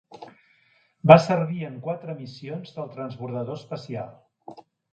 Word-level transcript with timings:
Va 1.11 1.17
servir 1.25 1.67
en 1.67 1.75
quatre 1.85 2.17
missions 2.23 2.73
del 2.81 2.91
transbordador 2.97 3.63
espacial. 3.65 4.13